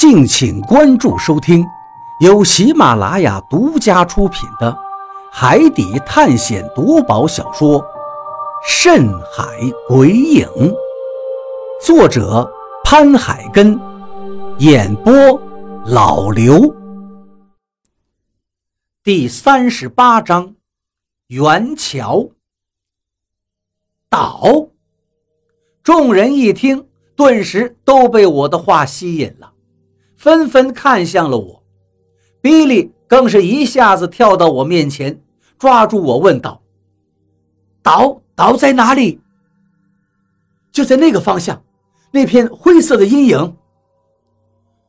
[0.00, 1.62] 敬请关注收听，
[2.20, 4.72] 由喜马拉雅独家出品的
[5.30, 7.78] 《海底探险夺宝小说》
[8.66, 9.44] 《深海
[9.86, 10.48] 鬼影》，
[11.84, 12.50] 作者
[12.82, 13.78] 潘海根，
[14.56, 15.12] 演播
[15.84, 16.74] 老刘。
[19.04, 20.54] 第三十八章，
[21.26, 22.26] 元桥
[24.08, 24.68] 岛。
[25.82, 29.49] 众人一听，顿时都被我的话吸引了。
[30.20, 31.62] 纷纷看向了我，
[32.42, 35.18] 比利更是一下子跳到我面前，
[35.58, 36.60] 抓住我问道
[37.82, 39.18] ：“岛岛在哪里
[40.70, 41.64] ？”“就在那个方向，
[42.12, 43.56] 那片灰色的阴影。”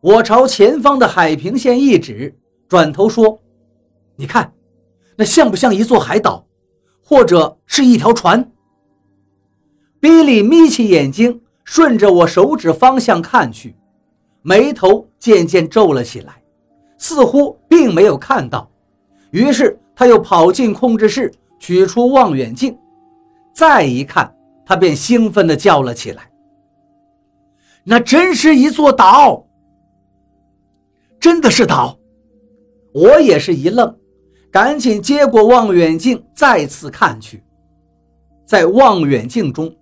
[0.00, 2.38] 我朝前方的海平线一指，
[2.68, 3.40] 转头说
[4.14, 4.52] ：“你看，
[5.16, 6.46] 那像不像一座海岛，
[7.02, 8.52] 或者是一条船？”
[9.98, 13.74] 比利眯起眼睛，顺着我手指方向看去。
[14.42, 16.42] 眉头渐渐皱了起来，
[16.98, 18.70] 似乎并没有看到。
[19.30, 22.78] 于是他又跑进控制室，取出望远镜，
[23.54, 26.30] 再一看，他便兴奋地叫了起来
[27.84, 29.46] ：“那真是一座岛！
[31.18, 31.98] 真的是岛！”
[32.94, 33.94] 我也是一愣，
[34.50, 37.42] 赶紧接过望远镜，再次看去，
[38.46, 39.74] 在望远镜中，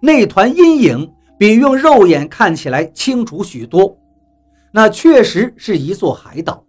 [0.00, 1.13] 那团阴影。
[1.38, 3.98] 比用肉眼看起来清楚许多，
[4.72, 6.64] 那确实是一座海岛，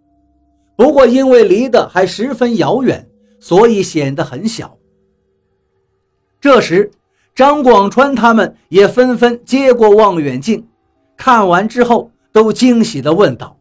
[0.76, 3.08] 不过因为离得还十分遥远，
[3.40, 4.78] 所以显得很小。
[6.42, 6.92] 这时，
[7.34, 10.68] 张广川他们也纷纷接过望远镜，
[11.16, 13.58] 看完之后都惊喜地问道：“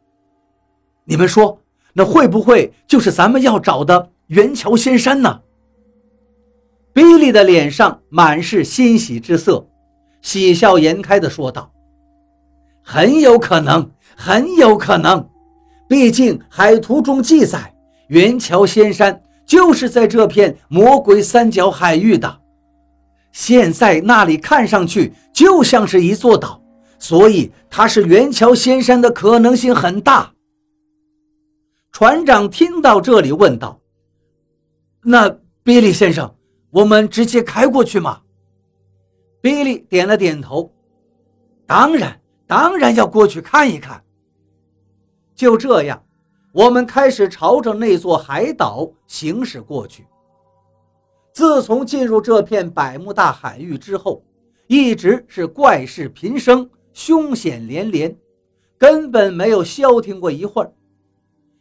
[1.04, 1.60] 你们说，
[1.92, 5.40] 那会不会就是咱们要找的元桥仙山呢？”
[6.92, 9.66] 比利的脸上满是欣喜之色。
[10.24, 11.70] 喜笑颜开地说道
[12.82, 15.28] ：“很有可能，很有可能。
[15.86, 17.74] 毕竟海图中记载，
[18.08, 22.40] 元桥仙山就是在这片魔鬼三角海域的。
[23.32, 26.58] 现在那里看上去就像是一座岛，
[26.98, 30.32] 所以它是元桥仙山的可能性很大。”
[31.92, 33.78] 船长听到这里问道
[35.04, 35.28] ：“那
[35.62, 36.34] 比利先生，
[36.70, 38.20] 我们直接开过去吗？”
[39.44, 40.72] 比利点了点头，
[41.66, 44.02] 当然，当然要过去看一看。
[45.34, 46.02] 就这样，
[46.50, 50.06] 我们开始朝着那座海岛行驶过去。
[51.34, 54.24] 自从进入这片百慕大海域之后，
[54.66, 58.16] 一直是怪事频生，凶险连连，
[58.78, 60.72] 根本没有消停过一会儿。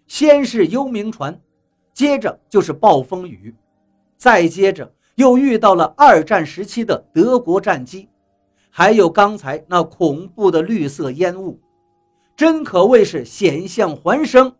[0.07, 1.37] 先是幽冥船，
[1.93, 3.53] 接着就是暴风雨，
[4.15, 4.89] 再接着。
[5.15, 8.09] 又遇到了二战时期的德国战机，
[8.69, 11.59] 还有刚才那恐怖的绿色烟雾，
[12.35, 14.55] 真可谓是险象环生，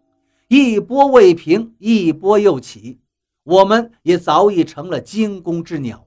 [0.48, 3.00] 一波未平，一波又起。
[3.44, 6.06] 我们也早已成了惊弓之鸟，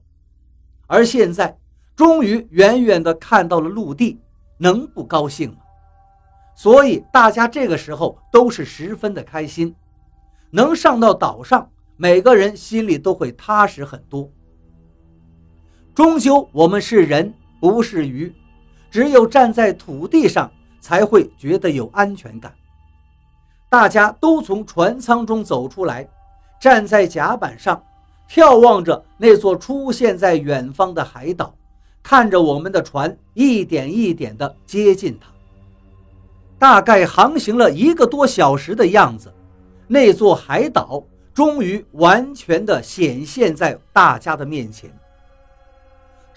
[0.87, 1.59] 而现在
[1.95, 4.19] 终于远远地看到了陆地，
[4.57, 5.57] 能不高兴吗？
[6.55, 9.75] 所以大家这个时候都是十分的开心，
[10.49, 14.31] 能上到岛上，每个人心里都会踏实很多。
[15.97, 18.31] 终究，我们是人，不是鱼。
[18.91, 20.47] 只有站在土地上，
[20.79, 22.53] 才会觉得有安全感。
[23.67, 26.07] 大家都从船舱中走出来，
[26.61, 27.81] 站在甲板上，
[28.29, 31.51] 眺望着那座出现在远方的海岛，
[32.03, 35.31] 看着我们的船一点一点地接近它。
[36.59, 39.33] 大概航行了一个多小时的样子，
[39.87, 41.03] 那座海岛
[41.33, 44.95] 终于完全地显现在大家的面前。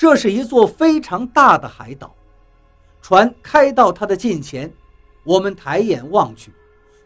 [0.00, 2.10] 这是一座非常大的海岛，
[3.02, 4.72] 船开到它的近前，
[5.24, 6.50] 我们抬眼望去，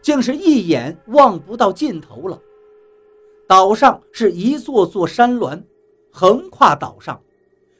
[0.01, 2.39] 竟是一眼望不到尽头了。
[3.49, 5.61] 岛上是一座座山峦，
[6.09, 7.19] 横跨岛上，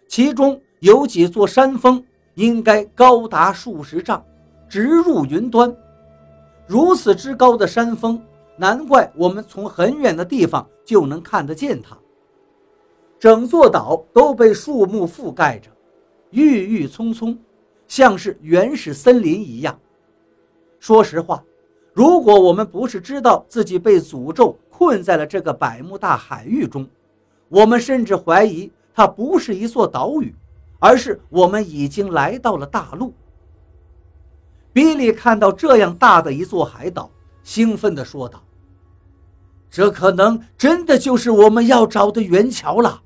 [0.10, 4.22] 其中有几座山峰，应该高达数十丈，
[4.68, 5.74] 直入云端。
[6.68, 8.22] 如此之高的山峰，
[8.58, 11.98] 难怪我们从很远的地方就能看得见它。
[13.26, 15.72] 整座岛都被树木覆盖着，
[16.30, 17.36] 郁郁葱葱，
[17.88, 19.76] 像是原始森林一样。
[20.80, 21.44] 说实话，
[21.92, 26.88] 如果我们不是知道自己被诅咒困在了这个百慕大海域中，
[27.50, 30.32] 我们甚至怀疑它不是一座岛屿，
[30.78, 33.12] 而是我们已经来到了大陆。
[34.72, 37.10] 比利看到这样大的一座海岛，
[37.42, 38.44] 兴奋地说道
[39.68, 43.02] ：“这可能真的就是我们要找的圆桥了。”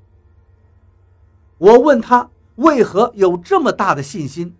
[1.60, 4.56] 我问他为何有这么大的信心，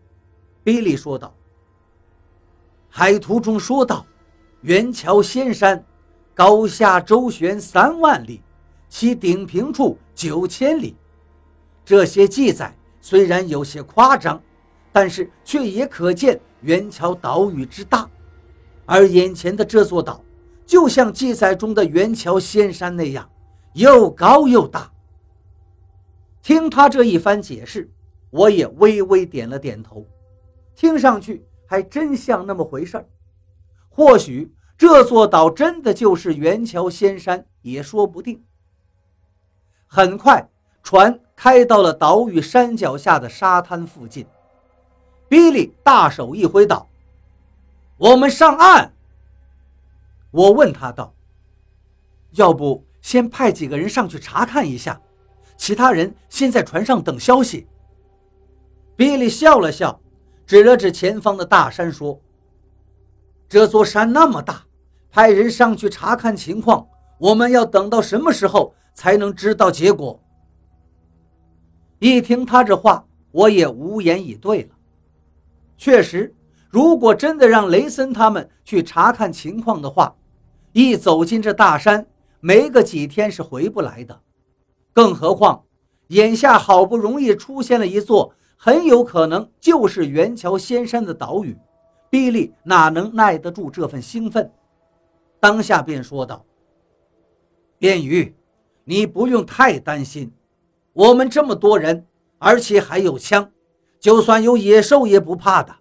[0.62, 1.34] 比利说道
[2.90, 4.04] ：“海图中说道
[4.60, 5.82] ：“元桥仙山，
[6.34, 8.42] 高下周旋三万里，
[8.90, 10.94] 其顶平处九千里。”
[11.86, 14.38] 这些记载虽然有些夸张，
[14.92, 18.06] 但是却也可见元桥岛屿之大。
[18.84, 20.22] 而眼前的这座岛，
[20.66, 23.26] 就像记载中的元桥仙山那样，
[23.72, 24.92] 又高又大。
[26.50, 27.88] 听他这一番解释，
[28.30, 30.04] 我也微微点了点头，
[30.74, 33.06] 听上去还真像那么回事儿。
[33.88, 38.42] 或许这座岛真的就是元桥仙山，也说不定。
[39.86, 40.50] 很快，
[40.82, 44.26] 船开到了岛屿山脚下的沙滩附近。
[45.28, 46.88] 比利大手一挥道
[47.96, 48.92] ：“我们上岸。”
[50.32, 51.14] 我问他道
[52.34, 55.00] ：“要不先派几个人上去查看一下？”
[55.60, 57.66] 其他人先在船上等消息。
[58.96, 60.00] 比利笑了笑，
[60.46, 62.18] 指了指前方的大山，说
[63.46, 64.64] ：“这座山那么大，
[65.10, 70.18] 派人上去查看情况，我们要等到什么时候才能知道结果？”
[72.00, 74.70] 一听他这话，我也无言以对了。
[75.76, 76.34] 确实，
[76.70, 80.16] 如果真的让雷森他们去查看情况的话，
[80.72, 82.06] 一走进这大山，
[82.40, 84.22] 没个几天是回不来的。
[84.92, 85.64] 更何况，
[86.08, 91.56] 眼下好不容易出现了一座很有可能就是元桥仙山的岛屿，
[92.10, 94.50] 比利哪能耐得住这份兴奋？
[95.38, 96.44] 当下便说道
[97.78, 98.34] ：“便鱼，
[98.84, 100.30] 你不用太担心，
[100.92, 102.06] 我们这么多人，
[102.38, 103.50] 而且还有枪，
[103.98, 105.74] 就算有野兽也不怕的。”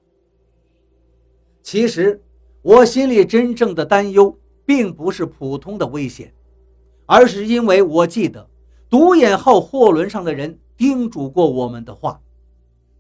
[1.62, 2.24] 其实，
[2.62, 6.34] 我心里真正的担忧，并不是普通的危险，
[7.06, 8.48] 而是因为我记得。
[8.90, 12.20] 独眼号货轮上的人叮嘱过我们的话，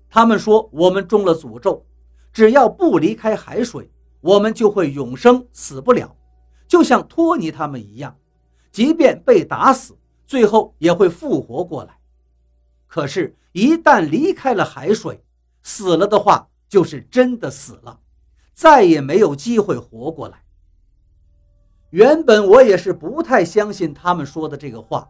[0.07, 1.83] 他们说我们中了诅咒，
[2.31, 3.89] 只要不离开海水，
[4.21, 6.15] 我们就会永生，死不了，
[6.68, 8.15] 就像托尼他们一样，
[8.71, 9.97] 即便被打死，
[10.27, 11.97] 最后也会复活过来。
[12.85, 15.24] 可是，一旦离开了海水，
[15.63, 18.00] 死了的话，就是真的死了，
[18.53, 20.44] 再也没有机会活过来。
[21.89, 25.09] 原本我也是不太相信他们说的这个话。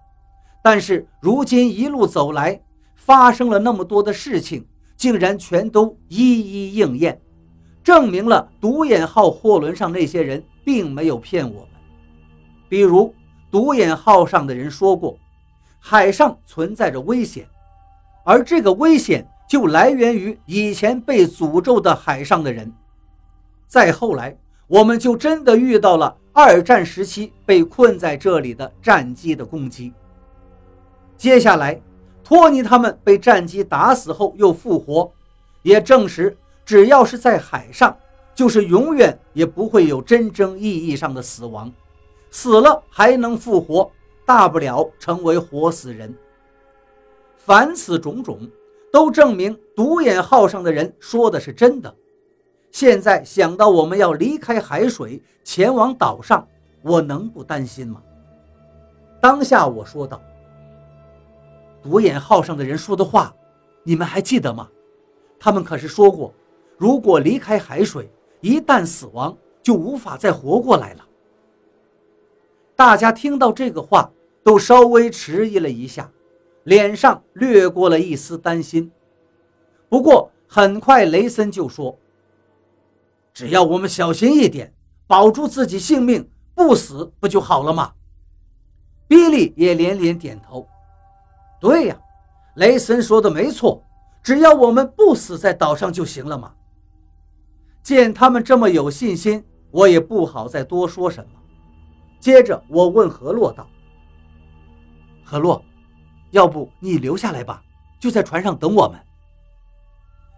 [0.61, 2.61] 但是如今一路走来，
[2.95, 4.65] 发生了那么多的事情，
[4.97, 7.19] 竟然全都一一应验，
[7.83, 11.69] 证明了独眼号货轮上那些人并没有骗我们。
[12.67, 13.13] 比如，
[13.49, 15.17] 独眼号上的人说过，
[15.79, 17.47] 海上存在着危险，
[18.23, 22.71] 而这个危险就来源于以前被诅咒的海上的人。
[23.65, 29.93] 再后来，我们就真的遇到了二战时期被困在这里的战机的攻击。
[31.19, 31.79] 接下来，
[32.23, 35.11] 托尼他们被战机打死后又复活，
[35.63, 37.95] 也证实只要是在海上，
[38.33, 41.69] 就是永远也不会有真正意义上的死亡，
[42.31, 43.91] 死了还能复活，
[44.25, 46.15] 大不了成为活死人。
[47.35, 48.39] 凡此种种，
[48.89, 51.93] 都证明独眼号上的人说的是真的。
[52.71, 56.47] 现在想到我们要离开海水，前往岛上，
[56.81, 58.01] 我能不担心吗？
[59.19, 60.21] 当下我说道。
[61.81, 63.33] 独眼号上的人说的话，
[63.83, 64.69] 你们还记得吗？
[65.39, 66.33] 他们可是说过，
[66.77, 68.11] 如果离开海水，
[68.41, 71.05] 一旦死亡，就无法再活过来了。
[72.75, 74.11] 大家听到这个话，
[74.43, 76.11] 都稍微迟疑了一下，
[76.63, 78.91] 脸上掠过了一丝担心。
[79.87, 81.97] 不过很快，雷森就说
[83.33, 84.73] ：“只要我们小心一点，
[85.07, 87.93] 保住自己性命，不死不就好了吗？”
[89.07, 90.67] 比利也连连点头。
[91.59, 91.99] 对呀，
[92.55, 93.83] 雷森说的没错，
[94.23, 96.53] 只要我们不死在岛上就行了嘛。
[97.83, 101.31] 见他们这么有信心，我也不好再多说什么。
[102.19, 103.67] 接着我问何洛道
[105.23, 105.63] ：“何洛，
[106.31, 107.63] 要不你留下来吧，
[107.99, 108.99] 就在船上等我们。”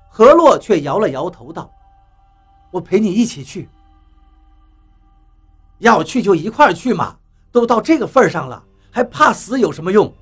[0.10, 1.72] 何洛却摇了摇头道
[2.72, 3.68] ：“我陪你一起去。
[5.80, 7.18] 要去就一块去嘛，
[7.52, 10.14] 都到这个份上了，还怕死有什么用？”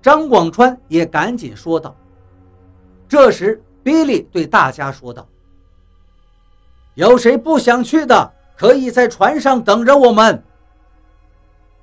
[0.00, 1.96] 张广川也赶紧说道。
[3.08, 5.26] 这时，比利对大家说道
[6.94, 10.42] ：“有谁不想去的，可以在船上等着我们。”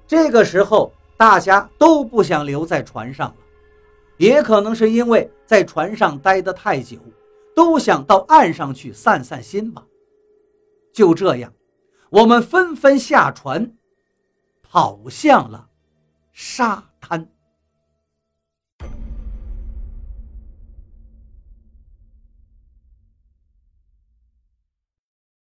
[0.08, 3.36] 这个时候，大家都不想留在船上了，
[4.18, 6.98] 也可能是因为在船上待得太久，
[7.56, 9.84] 都想到岸上去散散心吧。
[10.94, 11.52] 就这样，
[12.12, 13.74] 我们纷纷下船，
[14.62, 15.68] 跑向了
[16.32, 17.28] 沙滩。